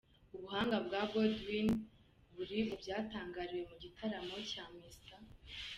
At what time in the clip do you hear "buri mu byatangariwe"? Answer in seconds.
2.35-3.63